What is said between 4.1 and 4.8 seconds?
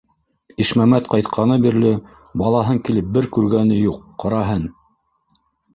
ҡараһын!